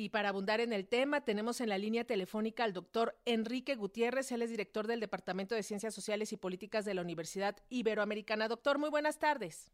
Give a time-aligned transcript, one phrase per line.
[0.00, 4.32] Y para abundar en el tema, tenemos en la línea telefónica al doctor Enrique Gutiérrez,
[4.32, 8.48] él es director del Departamento de Ciencias Sociales y Políticas de la Universidad Iberoamericana.
[8.48, 9.70] Doctor, muy buenas tardes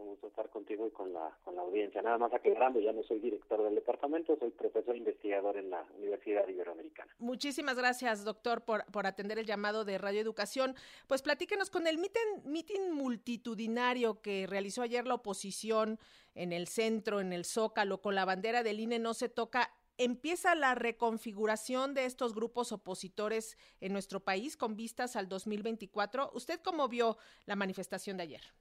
[0.00, 2.02] un gusto estar contigo y con la, con la audiencia.
[2.02, 6.46] Nada más aclarando, ya no soy director del departamento, soy profesor investigador en la Universidad
[6.48, 7.14] Iberoamericana.
[7.18, 10.74] Muchísimas gracias, doctor, por, por atender el llamado de Radio Educación.
[11.06, 15.98] Pues platíquenos con el mitin, multitudinario que realizó ayer la oposición
[16.34, 20.54] en el centro, en el Zócalo, con la bandera del INE no se toca empieza
[20.54, 26.30] la reconfiguración de estos grupos opositores en nuestro país con vistas al 2024.
[26.32, 28.54] ¿Usted cómo vio la manifestación de ayer?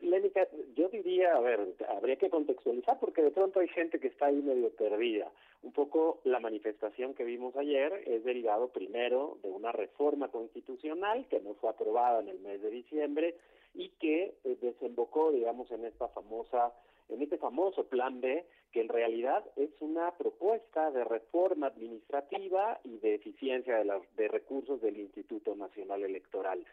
[0.00, 4.26] Lénica, yo diría, a ver, habría que contextualizar porque de pronto hay gente que está
[4.26, 5.30] ahí medio perdida.
[5.62, 11.40] Un poco la manifestación que vimos ayer es derivado primero de una reforma constitucional que
[11.40, 13.36] no fue aprobada en el mes de diciembre
[13.74, 16.72] y que eh, desembocó, digamos, en esta famosa
[17.12, 22.98] en este famoso plan B, que en realidad es una propuesta de reforma administrativa y
[22.98, 26.64] de eficiencia de, de recursos del Instituto Nacional Electoral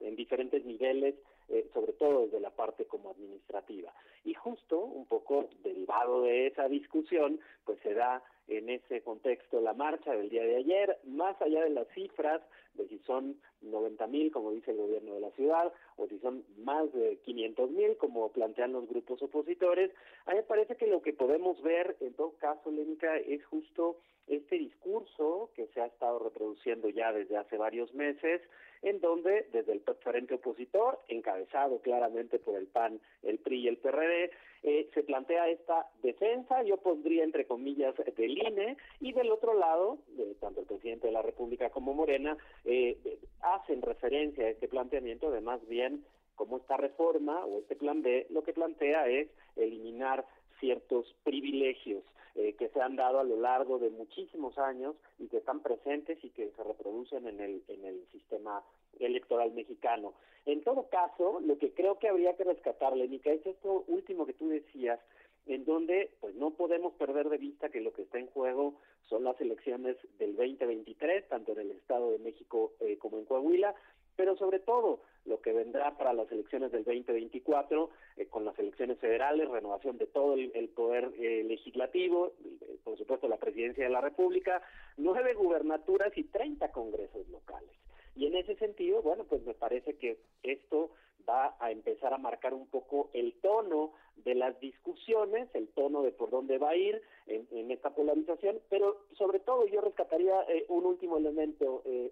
[0.00, 1.14] en, diferentes niveles,
[1.48, 3.92] eh, sobre todo desde la parte como administrativa.
[4.24, 9.74] Y justo un poco derivado de esa discusión, pues se da en ese contexto la
[9.74, 12.42] marcha del día de ayer, más allá de las cifras
[12.74, 16.44] de si son 90 mil, como dice el gobierno de la ciudad, o si son
[16.58, 19.77] más de 500 mil, como plantean los grupos opositores,
[20.26, 23.98] a mí me parece que lo que podemos ver en todo caso, Lénica, es justo
[24.28, 28.42] este discurso que se ha estado reproduciendo ya desde hace varios meses,
[28.82, 33.78] en donde desde el frente opositor, encabezado claramente por el PAN, el PRI y el
[33.78, 34.30] PRD,
[34.62, 39.98] eh, se plantea esta defensa, yo pondría entre comillas, del INE, y del otro lado,
[40.40, 42.98] tanto el presidente de la República como Morena, eh,
[43.40, 46.04] hacen referencia a este planteamiento de más bien
[46.38, 50.24] como esta reforma o este plan B lo que plantea es eliminar
[50.60, 52.04] ciertos privilegios
[52.36, 56.22] eh, que se han dado a lo largo de muchísimos años y que están presentes
[56.22, 58.62] y que se reproducen en el, en el sistema
[59.00, 60.14] electoral mexicano.
[60.46, 64.34] En todo caso, lo que creo que habría que rescatar, Lenica, es esto último que
[64.34, 65.00] tú decías,
[65.46, 68.74] en donde pues no podemos perder de vista que lo que está en juego
[69.08, 73.74] son las elecciones del 2023, tanto en el Estado de México eh, como en Coahuila,
[74.18, 78.98] pero sobre todo lo que vendrá para las elecciones del 2024, eh, con las elecciones
[78.98, 84.00] federales, renovación de todo el, poder eh, legislativo, eh, por supuesto la presidencia de la
[84.00, 84.60] República,
[84.96, 87.70] nueve gubernaturas y treinta congresos locales.
[88.16, 90.90] Y en ese sentido, bueno, pues me parece que esto
[91.28, 96.10] va a empezar a marcar un poco el tono de las discusiones, el tono de
[96.10, 100.34] por dónde va a ir en, esta polarización, pero sobre todo yo rescataría
[100.68, 102.10] un último elemento, eh,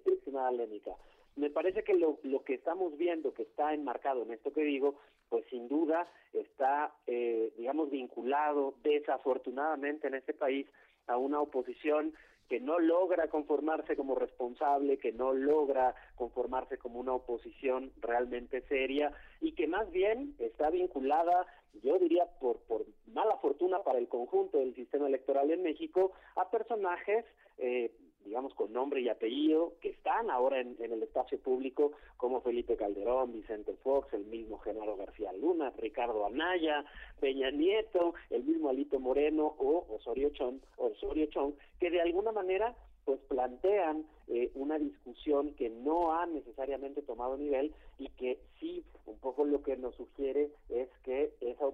[0.52, 0.94] Lénica
[1.36, 4.96] me parece que lo, lo que estamos viendo, que está enmarcado en esto que digo,
[5.28, 10.66] pues sin duda está, eh, digamos, vinculado desafortunadamente en este país
[11.06, 12.14] a una oposición
[12.48, 19.12] que no logra conformarse como responsable, que no logra conformarse como una oposición realmente seria
[19.40, 21.46] y que más bien está vinculada,
[21.82, 26.48] yo diría por, por mala fortuna para el conjunto del sistema electoral en México, a
[26.48, 27.24] personajes
[27.58, 27.90] eh,
[28.26, 33.32] digamos, con nombre y apellido, que están ahora en, el espacio público, como Felipe Calderón,
[33.32, 36.84] Vicente Fox, el mismo Genaro García Luna, Ricardo Anaya,
[37.20, 42.74] Peña Nieto, el mismo Alito Moreno o Osorio Chong, Osorio Chong que de alguna manera
[43.04, 49.16] pues plantean eh, una discusión que no ha necesariamente tomado nivel y que sí, un
[49.18, 51.66] poco lo que nos sugiere es que esa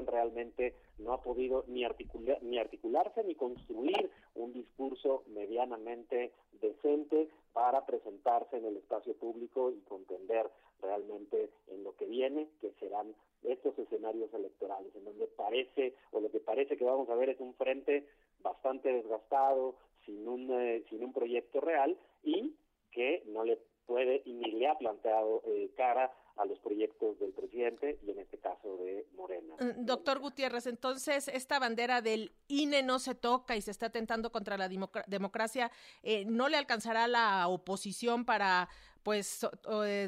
[0.00, 7.84] realmente no ha podido ni, articular, ni articularse ni construir un discurso medianamente decente para
[7.84, 13.78] presentarse en el espacio público y contender realmente en lo que viene, que serán estos
[13.78, 17.54] escenarios electorales, en donde parece, o lo que parece que vamos a ver es un
[17.54, 18.08] frente
[18.42, 22.54] bastante desgastado, sin un, eh, sin un proyecto real y
[22.90, 27.32] que no le puede y ni le ha planteado eh, cara a los proyectos del
[27.32, 29.54] presidente y en este caso de Morena.
[29.60, 34.32] Mm, doctor Gutiérrez, entonces esta bandera del INE no se toca y se está atentando
[34.32, 34.68] contra la
[35.06, 35.70] democracia,
[36.02, 38.68] eh, ¿no le alcanzará la oposición para
[39.02, 39.44] pues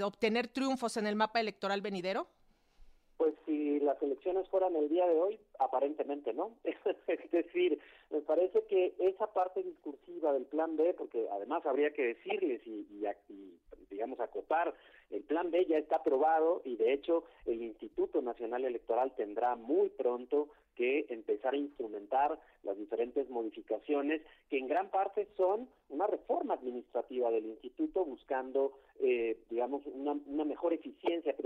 [0.03, 2.29] obtener triunfos en el mapa electoral venidero?
[3.85, 6.57] Las elecciones fueran el día de hoy, aparentemente no.
[6.65, 7.79] es decir,
[8.11, 12.87] me parece que esa parte discursiva del plan B, porque además habría que decirles y,
[13.29, 13.59] y,
[13.91, 14.75] digamos acotar,
[15.11, 19.91] el plan B ya está aprobado y de hecho el Instituto Nacional Electoral tendrá muy
[19.91, 26.55] pronto que empezar a instrumentar las diferentes modificaciones que en gran parte son una reforma
[26.55, 31.37] administrativa del instituto buscando, eh, digamos, una, una, mejor eficiencia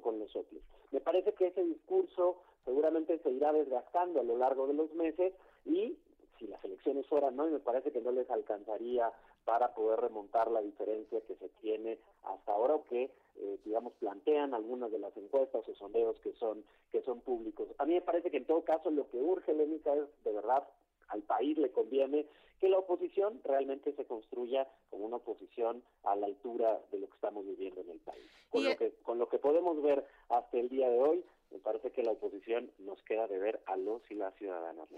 [0.00, 0.62] con nosotros.
[0.90, 5.32] Me parece que ese discurso seguramente se irá desgastando a lo largo de los meses
[5.64, 5.96] y
[6.38, 9.12] si las elecciones fueran no, y me parece que no les alcanzaría
[9.44, 14.54] para poder remontar la diferencia que se tiene hasta ahora o que eh, digamos plantean
[14.54, 17.68] algunas de las encuestas o sondeos que son que son públicos.
[17.78, 20.66] A mí me parece que en todo caso lo que urge Lénica es de verdad
[21.08, 22.26] al país le conviene
[22.60, 27.14] que la oposición realmente se construya como una oposición a la altura de lo que
[27.14, 28.22] estamos viviendo en el país.
[28.50, 31.90] Con, lo, que, con lo que podemos ver hasta el día de hoy, me parece
[31.90, 34.88] que la oposición nos queda de ver a los y las ciudadanas.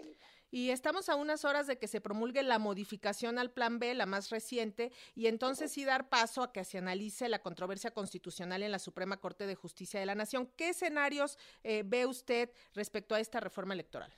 [0.51, 4.07] Y estamos a unas horas de que se promulgue la modificación al Plan B, la
[4.07, 8.73] más reciente, y entonces sí dar paso a que se analice la controversia constitucional en
[8.73, 10.51] la Suprema Corte de Justicia de la Nación.
[10.57, 14.13] ¿Qué escenarios eh, ve usted respecto a esta reforma electoral?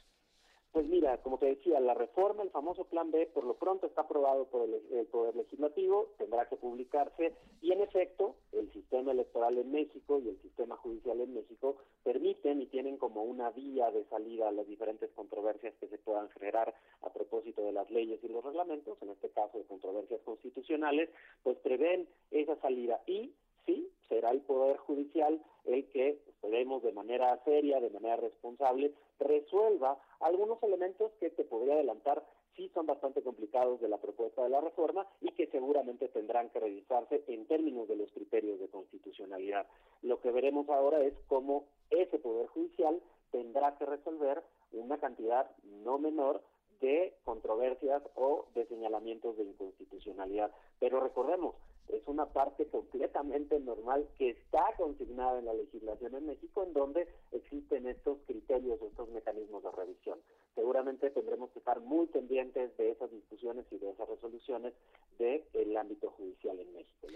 [0.75, 4.01] Pues mira, como te decía, la reforma, el famoso Plan B, por lo pronto está
[4.01, 7.33] aprobado por el, Poder Legislativo, tendrá que publicarse
[7.63, 12.61] y en efecto el sistema electoral en México y el sistema judicial en México permiten
[12.61, 16.75] y tienen como una vía de salida a las diferentes controversias que se puedan generar
[17.03, 21.09] a propósito de las leyes y los reglamentos, en este caso de controversias constitucionales,
[21.45, 23.33] pues prevén esa salida y
[23.65, 29.99] sí, será el Poder Judicial el que esperemos de manera seria, de manera responsable, resuelva
[30.21, 32.23] algunos elementos que te podría adelantar
[32.57, 36.61] sí son bastante complicados de la propuesta de la reforma y que seguramente tendrán que
[36.61, 39.67] revisarse en términos de los criterios de constitucionalidad.
[40.03, 43.01] Lo que veremos ahora es cómo ese Poder Judicial
[43.33, 44.43] tendrá que resolver
[44.73, 46.43] una cantidad no menor
[46.81, 50.53] de controversias o de señalamientos de inconstitucionalidad.
[50.79, 51.57] Pero recordemos,
[51.89, 57.09] es una parte completamente normal que está consignada en la legislación en México, en donde
[57.33, 60.19] existen estos criterios, estos mecanismos de revisión.
[60.55, 64.73] Seguramente tendremos que estar muy pendientes de esas discusiones y de esas resoluciones
[65.19, 67.09] del ámbito judicial en México.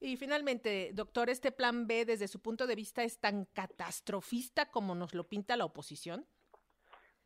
[0.00, 4.94] Y finalmente, doctor, ¿este plan B desde su punto de vista es tan catastrofista como
[4.94, 6.26] nos lo pinta la oposición?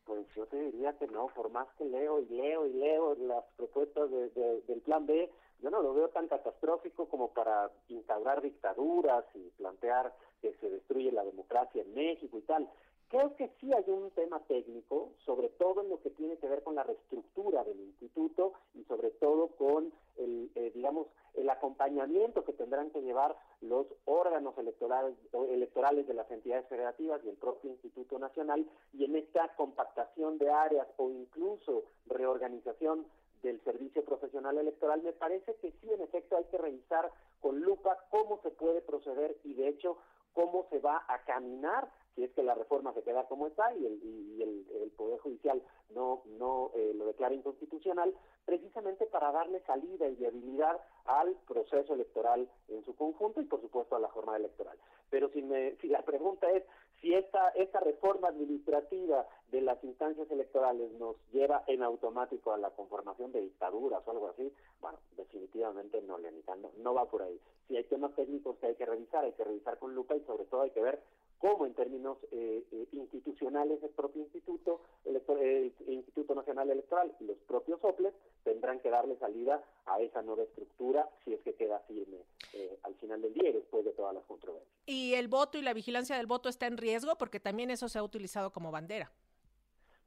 [0.04, 3.44] Pues yo te diría que no, por más que leo y leo y leo las
[3.56, 9.50] propuestas del plan B, yo no lo veo tan catastrófico como para instaurar dictaduras y
[9.50, 12.68] plantear que se destruye la democracia en México y tal.
[13.08, 16.64] Creo que sí hay un tema técnico, sobre todo en lo que tiene que ver
[16.64, 22.52] con la reestructura del instituto y sobre todo con el, eh, digamos, el acompañamiento que
[22.52, 28.18] tendrán que llevar los órganos electorales, electorales de las entidades federativas y el propio Instituto
[28.18, 33.06] Nacional y en esta compactación de áreas o incluso reorganización
[33.46, 37.10] del servicio profesional electoral, me parece que sí, en efecto, hay que revisar
[37.40, 39.96] con lupa cómo se puede proceder y, de hecho,
[40.32, 43.86] cómo se va a caminar si es que la reforma se queda como está y
[43.86, 48.14] el, y el, Poder Judicial no, no eh, lo declara inconstitucional,
[48.46, 53.94] precisamente para darle salida y viabilidad al proceso electoral en su conjunto y, por supuesto,
[53.94, 54.78] a la jornada electoral.
[55.10, 56.64] Pero si, me, si la pregunta es
[57.00, 62.70] si esta, esta reforma administrativa de las instancias electorales nos lleva en automático a la
[62.70, 67.38] conformación de dictaduras o algo así, bueno, definitivamente no, Leonita, no, no va por ahí.
[67.68, 70.44] Si hay temas técnicos que hay que revisar, hay que revisar con lupa y sobre
[70.44, 71.00] todo hay que ver
[71.38, 77.36] cómo en términos eh, eh, institucionales el propio instituto, el, Instituto Nacional Electoral y los
[77.46, 78.14] propios OPLES
[78.44, 82.18] tendrán que darle salida a esa nueva estructura si es que queda firme
[82.52, 84.72] eh, al final del día y después de todas las controversias.
[84.86, 87.16] ¿Y el voto y la vigilancia del voto está en riesgo?
[87.16, 89.10] Porque también eso se ha utilizado como bandera.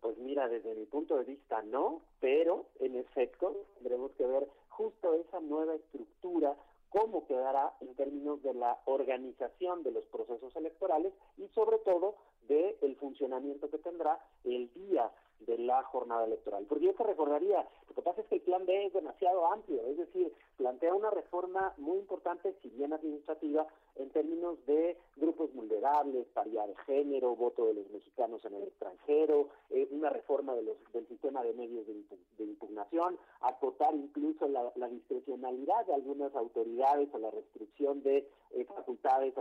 [0.02, 5.14] Pues mira, desde mi punto de vista no, pero en efecto tendremos que ver justo
[5.14, 6.56] esa nueva estructura
[6.90, 12.16] cómo quedará en términos de la organización de los procesos electorales y sobre todo
[12.48, 15.12] de el funcionamiento que tendrá el día
[15.46, 16.66] de la jornada electoral.
[16.68, 19.82] Porque yo te recordaría, lo que pasa es que el plan B es demasiado amplio,
[19.86, 23.66] es decir, plantea una reforma muy importante, si bien administrativa,
[23.96, 29.50] en términos de grupos vulnerables, paridad de género, voto de los mexicanos en el extranjero,
[29.70, 35.86] eh, una reforma de los, del sistema de medios de, impugnación, acotar incluso la, discrecionalidad
[35.86, 39.34] de algunas autoridades o la restricción de eh, facultades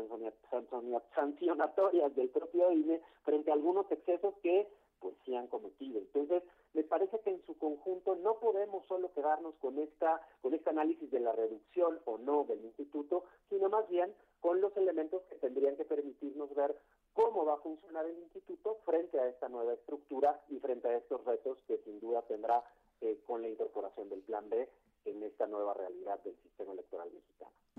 [1.14, 4.68] sancionatorias del propio INE frente a algunos excesos que
[5.00, 5.98] pues sí han cometido.
[5.98, 6.42] Entonces,
[6.74, 11.10] me parece que en su conjunto no podemos solo quedarnos con esta con este análisis
[11.10, 15.76] de la reducción o no del instituto, sino más bien con los elementos que tendrían
[15.76, 16.76] que permitirnos ver
[17.14, 21.24] cómo va a funcionar el instituto frente a esta nueva estructura y frente a estos
[21.24, 22.62] retos que sin duda tendrá
[23.00, 24.68] eh, con la incorporación del Plan B
[25.04, 27.37] en esta nueva realidad del sistema electoral mexicano.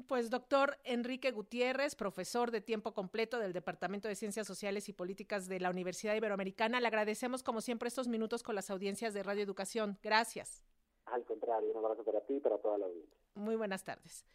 [0.10, 5.48] Pues doctor Enrique Gutiérrez, profesor de tiempo completo del Departamento de Ciencias Sociales y Políticas
[5.48, 9.44] de la Universidad Iberoamericana, le agradecemos como siempre estos minutos con las audiencias de Radio
[9.44, 10.00] Educación.
[10.02, 10.64] Gracias.
[11.06, 13.16] Al contrario, un abrazo para ti y para toda la audiencia.
[13.36, 14.26] Muy buenas tardes.